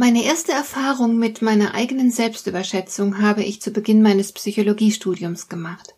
Meine 0.00 0.24
erste 0.24 0.52
Erfahrung 0.52 1.18
mit 1.18 1.42
meiner 1.42 1.74
eigenen 1.74 2.10
Selbstüberschätzung 2.10 3.20
habe 3.20 3.42
ich 3.42 3.60
zu 3.60 3.70
Beginn 3.70 4.00
meines 4.00 4.32
Psychologiestudiums 4.32 5.50
gemacht. 5.50 5.94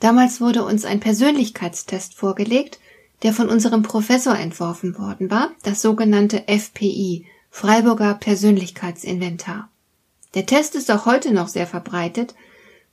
Damals 0.00 0.40
wurde 0.40 0.64
uns 0.64 0.86
ein 0.86 0.98
Persönlichkeitstest 0.98 2.14
vorgelegt, 2.14 2.80
der 3.22 3.34
von 3.34 3.50
unserem 3.50 3.82
Professor 3.82 4.34
entworfen 4.34 4.96
worden 4.96 5.30
war, 5.30 5.50
das 5.62 5.82
sogenannte 5.82 6.44
FPI, 6.46 7.26
Freiburger 7.50 8.14
Persönlichkeitsinventar. 8.14 9.68
Der 10.32 10.46
Test 10.46 10.74
ist 10.74 10.90
auch 10.90 11.04
heute 11.04 11.34
noch 11.34 11.48
sehr 11.48 11.66
verbreitet 11.66 12.34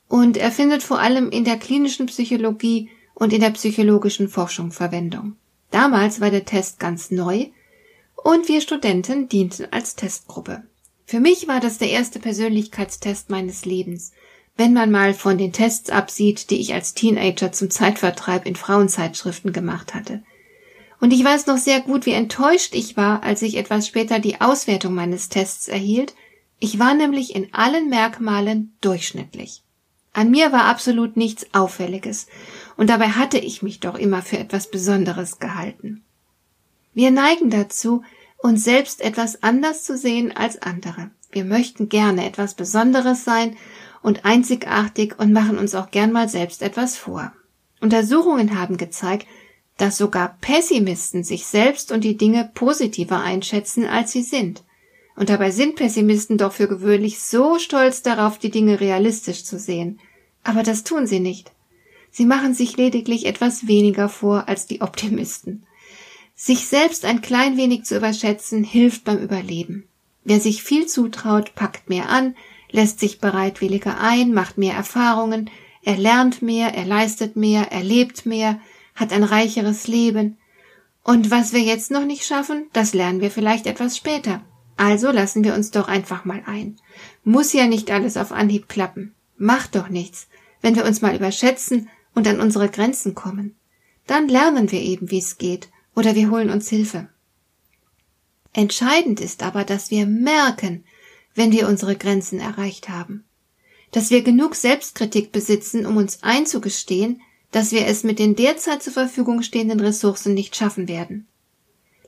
und 0.09 0.35
er 0.35 0.51
findet 0.51 0.83
vor 0.83 0.99
allem 0.99 1.29
in 1.29 1.45
der 1.45 1.59
klinischen 1.59 2.07
Psychologie 2.07 2.89
und 3.13 3.31
in 3.31 3.39
der 3.39 3.51
psychologischen 3.51 4.27
Forschung 4.27 4.73
Verwendung. 4.73 5.37
Damals 5.69 6.19
war 6.19 6.29
der 6.29 6.43
Test 6.43 6.77
ganz 6.77 7.09
neu 7.09 7.45
und 8.23 8.47
wir 8.47 8.61
Studenten 8.61 9.27
dienten 9.29 9.67
als 9.71 9.95
Testgruppe. 9.95 10.63
Für 11.05 11.19
mich 11.19 11.47
war 11.47 11.59
das 11.59 11.77
der 11.77 11.89
erste 11.89 12.19
Persönlichkeitstest 12.19 13.29
meines 13.29 13.65
Lebens, 13.65 14.13
wenn 14.57 14.73
man 14.73 14.91
mal 14.91 15.13
von 15.13 15.37
den 15.37 15.53
Tests 15.53 15.89
absieht, 15.89 16.49
die 16.49 16.59
ich 16.59 16.73
als 16.73 16.93
Teenager 16.93 17.51
zum 17.51 17.69
Zeitvertreib 17.69 18.45
in 18.45 18.55
Frauenzeitschriften 18.55 19.53
gemacht 19.53 19.93
hatte. 19.93 20.23
Und 20.99 21.11
ich 21.11 21.23
weiß 21.23 21.47
noch 21.47 21.57
sehr 21.57 21.81
gut, 21.81 22.05
wie 22.05 22.11
enttäuscht 22.11 22.75
ich 22.75 22.95
war, 22.95 23.23
als 23.23 23.41
ich 23.41 23.57
etwas 23.57 23.87
später 23.87 24.19
die 24.19 24.39
Auswertung 24.39 24.93
meines 24.93 25.29
Tests 25.29 25.67
erhielt. 25.67 26.13
Ich 26.59 26.77
war 26.77 26.93
nämlich 26.93 27.35
in 27.35 27.53
allen 27.53 27.89
Merkmalen 27.89 28.77
durchschnittlich. 28.81 29.63
An 30.13 30.29
mir 30.29 30.51
war 30.51 30.65
absolut 30.65 31.17
nichts 31.17 31.47
Auffälliges, 31.53 32.27
und 32.77 32.89
dabei 32.89 33.09
hatte 33.09 33.39
ich 33.39 33.63
mich 33.63 33.79
doch 33.79 33.97
immer 33.97 34.21
für 34.21 34.37
etwas 34.37 34.69
Besonderes 34.69 35.39
gehalten. 35.39 36.03
Wir 36.93 37.11
neigen 37.11 37.49
dazu, 37.49 38.03
uns 38.41 38.63
selbst 38.63 39.01
etwas 39.01 39.43
anders 39.43 39.83
zu 39.83 39.97
sehen 39.97 40.35
als 40.35 40.61
andere. 40.61 41.11
Wir 41.31 41.45
möchten 41.45 41.89
gerne 41.89 42.25
etwas 42.25 42.55
Besonderes 42.55 43.23
sein 43.23 43.55
und 44.01 44.25
einzigartig 44.25 45.19
und 45.19 45.31
machen 45.31 45.57
uns 45.57 45.75
auch 45.75 45.91
gern 45.91 46.11
mal 46.11 46.27
selbst 46.27 46.61
etwas 46.61 46.97
vor. 46.97 47.31
Untersuchungen 47.79 48.59
haben 48.59 48.77
gezeigt, 48.77 49.27
dass 49.77 49.97
sogar 49.97 50.37
Pessimisten 50.41 51.23
sich 51.23 51.45
selbst 51.45 51.91
und 51.91 52.03
die 52.03 52.17
Dinge 52.17 52.49
positiver 52.53 53.21
einschätzen, 53.21 53.85
als 53.85 54.11
sie 54.11 54.21
sind. 54.21 54.63
Und 55.15 55.29
dabei 55.29 55.51
sind 55.51 55.75
Pessimisten 55.75 56.37
doch 56.37 56.53
für 56.53 56.67
gewöhnlich 56.67 57.19
so 57.19 57.59
stolz 57.59 58.01
darauf, 58.01 58.37
die 58.37 58.51
Dinge 58.51 58.79
realistisch 58.79 59.43
zu 59.43 59.57
sehen. 59.57 59.99
Aber 60.43 60.63
das 60.63 60.83
tun 60.83 61.07
sie 61.07 61.19
nicht. 61.19 61.51
Sie 62.11 62.25
machen 62.25 62.53
sich 62.53 62.77
lediglich 62.77 63.25
etwas 63.25 63.67
weniger 63.67 64.09
vor 64.09 64.47
als 64.47 64.67
die 64.67 64.81
Optimisten. 64.81 65.63
Sich 66.43 66.65
selbst 66.65 67.05
ein 67.05 67.21
klein 67.21 67.55
wenig 67.55 67.83
zu 67.83 67.95
überschätzen, 67.95 68.63
hilft 68.63 69.03
beim 69.03 69.19
Überleben. 69.19 69.87
Wer 70.23 70.39
sich 70.39 70.63
viel 70.63 70.87
zutraut, 70.87 71.53
packt 71.53 71.87
mehr 71.87 72.09
an, 72.09 72.35
lässt 72.71 72.99
sich 72.99 73.19
bereitwilliger 73.19 73.99
ein, 73.99 74.33
macht 74.33 74.57
mehr 74.57 74.73
Erfahrungen, 74.73 75.51
er 75.83 75.97
lernt 75.97 76.41
mehr, 76.41 76.73
er 76.73 76.85
leistet 76.85 77.35
mehr, 77.35 77.71
er 77.71 77.83
lebt 77.83 78.25
mehr, 78.25 78.59
hat 78.95 79.13
ein 79.13 79.23
reicheres 79.23 79.87
Leben. 79.87 80.39
Und 81.03 81.29
was 81.29 81.53
wir 81.53 81.61
jetzt 81.61 81.91
noch 81.91 82.05
nicht 82.05 82.25
schaffen, 82.25 82.65
das 82.73 82.95
lernen 82.95 83.21
wir 83.21 83.29
vielleicht 83.29 83.67
etwas 83.67 83.95
später. 83.95 84.41
Also 84.77 85.11
lassen 85.11 85.43
wir 85.43 85.53
uns 85.53 85.69
doch 85.69 85.87
einfach 85.87 86.25
mal 86.25 86.41
ein. 86.47 86.77
Muss 87.23 87.53
ja 87.53 87.67
nicht 87.67 87.91
alles 87.91 88.17
auf 88.17 88.31
Anhieb 88.31 88.67
klappen. 88.67 89.13
Macht 89.37 89.75
doch 89.75 89.89
nichts, 89.89 90.27
wenn 90.61 90.75
wir 90.75 90.85
uns 90.85 91.01
mal 91.01 91.15
überschätzen 91.15 91.87
und 92.15 92.27
an 92.27 92.41
unsere 92.41 92.67
Grenzen 92.67 93.13
kommen. 93.13 93.55
Dann 94.07 94.27
lernen 94.27 94.71
wir 94.71 94.81
eben, 94.81 95.11
wie 95.11 95.19
es 95.19 95.37
geht 95.37 95.69
oder 95.95 96.15
wir 96.15 96.29
holen 96.31 96.49
uns 96.49 96.69
Hilfe. 96.69 97.09
Entscheidend 98.53 99.19
ist 99.21 99.43
aber, 99.43 99.63
dass 99.63 99.91
wir 99.91 100.05
merken, 100.05 100.83
wenn 101.35 101.51
wir 101.51 101.67
unsere 101.67 101.95
Grenzen 101.95 102.39
erreicht 102.39 102.89
haben, 102.89 103.23
dass 103.91 104.09
wir 104.09 104.21
genug 104.21 104.55
Selbstkritik 104.55 105.31
besitzen, 105.31 105.85
um 105.85 105.97
uns 105.97 106.23
einzugestehen, 106.23 107.21
dass 107.51 107.71
wir 107.71 107.85
es 107.85 108.03
mit 108.03 108.19
den 108.19 108.35
derzeit 108.35 108.81
zur 108.83 108.93
Verfügung 108.93 109.41
stehenden 109.41 109.79
Ressourcen 109.79 110.33
nicht 110.33 110.55
schaffen 110.55 110.87
werden. 110.87 111.27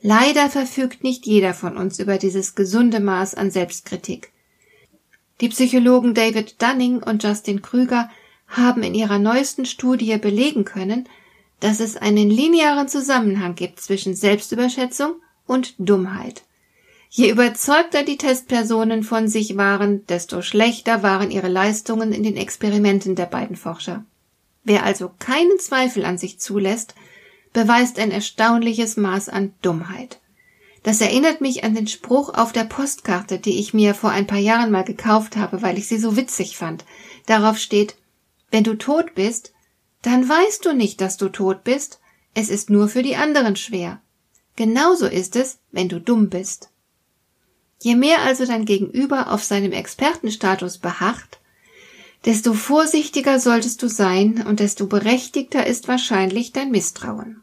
Leider 0.00 0.50
verfügt 0.50 1.02
nicht 1.02 1.26
jeder 1.26 1.54
von 1.54 1.76
uns 1.76 1.98
über 1.98 2.18
dieses 2.18 2.54
gesunde 2.54 3.00
Maß 3.00 3.34
an 3.34 3.50
Selbstkritik. 3.50 4.32
Die 5.40 5.48
Psychologen 5.48 6.14
David 6.14 6.60
Dunning 6.60 7.02
und 7.02 7.22
Justin 7.22 7.62
Krüger 7.62 8.10
haben 8.46 8.82
in 8.82 8.94
ihrer 8.94 9.18
neuesten 9.18 9.64
Studie 9.66 10.16
belegen 10.18 10.64
können, 10.64 11.08
dass 11.60 11.80
es 11.80 11.96
einen 11.96 12.30
linearen 12.30 12.88
Zusammenhang 12.88 13.54
gibt 13.54 13.80
zwischen 13.80 14.14
Selbstüberschätzung 14.14 15.14
und 15.46 15.74
Dummheit. 15.78 16.42
Je 17.10 17.30
überzeugter 17.30 18.02
die 18.02 18.18
Testpersonen 18.18 19.04
von 19.04 19.28
sich 19.28 19.56
waren, 19.56 20.04
desto 20.06 20.42
schlechter 20.42 21.02
waren 21.04 21.30
ihre 21.30 21.48
Leistungen 21.48 22.12
in 22.12 22.24
den 22.24 22.36
Experimenten 22.36 23.14
der 23.14 23.26
beiden 23.26 23.54
Forscher. 23.54 24.04
Wer 24.64 24.82
also 24.82 25.12
keinen 25.20 25.58
Zweifel 25.60 26.04
an 26.04 26.18
sich 26.18 26.40
zulässt, 26.40 26.94
beweist 27.52 27.98
ein 27.98 28.10
erstaunliches 28.10 28.96
Maß 28.96 29.28
an 29.28 29.54
Dummheit. 29.62 30.18
Das 30.82 31.00
erinnert 31.00 31.40
mich 31.40 31.64
an 31.64 31.74
den 31.74 31.86
Spruch 31.86 32.34
auf 32.34 32.52
der 32.52 32.64
Postkarte, 32.64 33.38
die 33.38 33.58
ich 33.58 33.72
mir 33.72 33.94
vor 33.94 34.10
ein 34.10 34.26
paar 34.26 34.38
Jahren 34.38 34.70
mal 34.70 34.84
gekauft 34.84 35.36
habe, 35.36 35.62
weil 35.62 35.78
ich 35.78 35.88
sie 35.88 35.98
so 35.98 36.16
witzig 36.16 36.58
fand. 36.58 36.84
Darauf 37.26 37.58
steht, 37.58 37.96
wenn 38.50 38.64
du 38.64 38.74
tot 38.74 39.14
bist, 39.14 39.53
dann 40.04 40.28
weißt 40.28 40.66
du 40.66 40.74
nicht, 40.74 41.00
dass 41.00 41.16
du 41.16 41.30
tot 41.30 41.64
bist, 41.64 41.98
es 42.34 42.50
ist 42.50 42.68
nur 42.68 42.88
für 42.88 43.02
die 43.02 43.16
anderen 43.16 43.56
schwer. 43.56 44.02
Genauso 44.54 45.06
ist 45.06 45.34
es, 45.34 45.58
wenn 45.72 45.88
du 45.88 45.98
dumm 45.98 46.28
bist. 46.28 46.68
Je 47.80 47.96
mehr 47.96 48.20
also 48.20 48.44
dein 48.44 48.66
Gegenüber 48.66 49.32
auf 49.32 49.42
seinem 49.42 49.72
Expertenstatus 49.72 50.76
beharrt, 50.76 51.40
desto 52.26 52.52
vorsichtiger 52.52 53.40
solltest 53.40 53.82
du 53.82 53.88
sein 53.88 54.44
und 54.46 54.60
desto 54.60 54.86
berechtigter 54.86 55.66
ist 55.66 55.88
wahrscheinlich 55.88 56.52
dein 56.52 56.70
Misstrauen. 56.70 57.42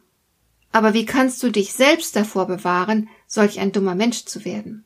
Aber 0.71 0.93
wie 0.93 1.05
kannst 1.05 1.41
du 1.41 1.49
dich 1.51 1.73
selbst 1.73 2.15
davor 2.15 2.45
bewahren, 2.45 3.09
solch 3.27 3.59
ein 3.59 3.71
dummer 3.71 3.95
Mensch 3.95 4.25
zu 4.25 4.45
werden? 4.45 4.85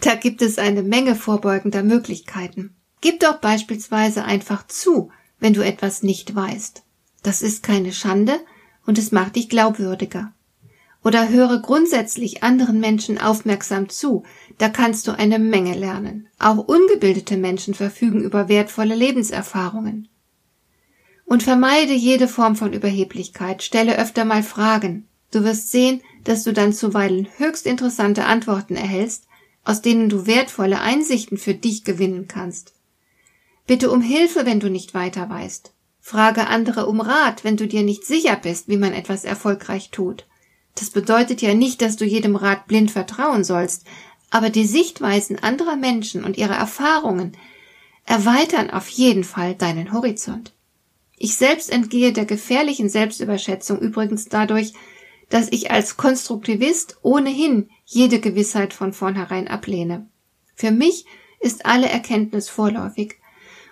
Da 0.00 0.16
gibt 0.16 0.42
es 0.42 0.58
eine 0.58 0.82
Menge 0.82 1.14
vorbeugender 1.14 1.84
Möglichkeiten. 1.84 2.74
Gib 3.00 3.20
doch 3.20 3.38
beispielsweise 3.38 4.24
einfach 4.24 4.66
zu, 4.66 5.12
wenn 5.38 5.54
du 5.54 5.64
etwas 5.64 6.02
nicht 6.02 6.34
weißt. 6.34 6.82
Das 7.22 7.42
ist 7.42 7.62
keine 7.62 7.92
Schande 7.92 8.40
und 8.86 8.98
es 8.98 9.12
macht 9.12 9.36
dich 9.36 9.48
glaubwürdiger. 9.48 10.32
Oder 11.04 11.28
höre 11.28 11.60
grundsätzlich 11.62 12.42
anderen 12.42 12.80
Menschen 12.80 13.18
aufmerksam 13.18 13.88
zu, 13.88 14.24
da 14.58 14.68
kannst 14.68 15.06
du 15.06 15.12
eine 15.12 15.38
Menge 15.38 15.74
lernen. 15.74 16.28
Auch 16.38 16.58
ungebildete 16.58 17.36
Menschen 17.36 17.74
verfügen 17.74 18.22
über 18.22 18.48
wertvolle 18.48 18.94
Lebenserfahrungen. 18.94 20.08
Und 21.24 21.42
vermeide 21.42 21.92
jede 21.92 22.26
Form 22.26 22.56
von 22.56 22.72
Überheblichkeit, 22.72 23.62
stelle 23.62 23.98
öfter 23.98 24.24
mal 24.24 24.42
Fragen. 24.42 25.06
Du 25.30 25.44
wirst 25.44 25.70
sehen, 25.70 26.00
dass 26.24 26.42
du 26.42 26.52
dann 26.52 26.72
zuweilen 26.72 27.28
höchst 27.36 27.66
interessante 27.66 28.24
Antworten 28.24 28.76
erhältst, 28.76 29.26
aus 29.64 29.82
denen 29.82 30.08
du 30.08 30.26
wertvolle 30.26 30.80
Einsichten 30.80 31.36
für 31.36 31.54
dich 31.54 31.84
gewinnen 31.84 32.26
kannst. 32.26 32.72
Bitte 33.66 33.90
um 33.90 34.00
Hilfe, 34.00 34.46
wenn 34.46 34.60
du 34.60 34.70
nicht 34.70 34.94
weiter 34.94 35.28
weißt. 35.28 35.72
Frage 36.08 36.46
andere 36.46 36.86
um 36.86 37.02
Rat, 37.02 37.44
wenn 37.44 37.58
du 37.58 37.68
dir 37.68 37.82
nicht 37.82 38.06
sicher 38.06 38.34
bist, 38.34 38.66
wie 38.66 38.78
man 38.78 38.94
etwas 38.94 39.24
erfolgreich 39.26 39.90
tut. 39.90 40.26
Das 40.74 40.88
bedeutet 40.88 41.42
ja 41.42 41.52
nicht, 41.52 41.82
dass 41.82 41.96
du 41.96 42.06
jedem 42.06 42.34
Rat 42.34 42.66
blind 42.66 42.90
vertrauen 42.90 43.44
sollst, 43.44 43.84
aber 44.30 44.48
die 44.48 44.64
Sichtweisen 44.64 45.38
anderer 45.38 45.76
Menschen 45.76 46.24
und 46.24 46.38
ihre 46.38 46.54
Erfahrungen 46.54 47.36
erweitern 48.06 48.70
auf 48.70 48.88
jeden 48.88 49.22
Fall 49.22 49.54
deinen 49.54 49.92
Horizont. 49.92 50.54
Ich 51.18 51.36
selbst 51.36 51.70
entgehe 51.70 52.14
der 52.14 52.24
gefährlichen 52.24 52.88
Selbstüberschätzung 52.88 53.78
übrigens 53.78 54.30
dadurch, 54.30 54.72
dass 55.28 55.52
ich 55.52 55.70
als 55.70 55.98
Konstruktivist 55.98 56.96
ohnehin 57.02 57.68
jede 57.84 58.18
Gewissheit 58.18 58.72
von 58.72 58.94
vornherein 58.94 59.46
ablehne. 59.46 60.08
Für 60.54 60.70
mich 60.70 61.04
ist 61.38 61.66
alle 61.66 61.90
Erkenntnis 61.90 62.48
vorläufig 62.48 63.16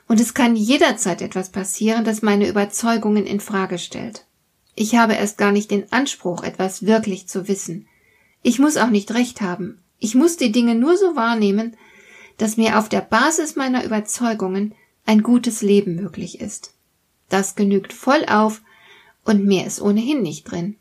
und 0.09 0.21
es 0.21 0.35
kann 0.35 0.57
jederzeit 0.57 1.21
etwas 1.21 1.51
passieren, 1.51 2.05
das 2.05 2.23
meine 2.23 2.49
Überzeugungen 2.49 3.27
in 3.27 3.41
Frage 3.41 3.79
stellt. 3.79 4.27
Ich 4.75 4.95
habe 4.95 5.15
erst 5.15 5.39
gar 5.39 5.53
nicht 5.53 5.71
den 5.71 5.91
Anspruch, 5.93 6.43
etwas 6.43 6.87
wirklich 6.87 7.29
zu 7.29 7.49
wissen. 7.49 7.89
Ich 8.43 8.59
muss 8.59 8.77
auch 8.77 8.91
nicht 8.91 9.13
recht 9.15 9.41
haben. 9.41 9.83
Ich 9.99 10.15
muss 10.15 10.37
die 10.37 10.53
Dinge 10.53 10.75
nur 10.75 10.97
so 10.97 11.17
wahrnehmen, 11.17 11.77
dass 12.37 12.57
mir 12.57 12.79
auf 12.79 12.89
der 12.89 13.01
Basis 13.01 13.57
meiner 13.57 13.85
Überzeugungen 13.85 14.75
ein 15.07 15.23
gutes 15.23 15.63
Leben 15.63 15.97
möglich 15.97 16.41
ist. 16.41 16.75
Das 17.29 17.55
genügt 17.55 17.93
voll 17.93 18.25
auf 18.27 18.61
und 19.25 19.45
mehr 19.45 19.67
ist 19.67 19.81
ohnehin 19.81 20.23
nicht 20.23 20.45
drin. 20.45 20.77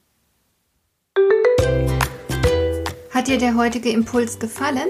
Hat 3.12 3.28
dir 3.28 3.38
der 3.38 3.56
heutige 3.56 3.90
Impuls 3.90 4.40
gefallen? 4.40 4.90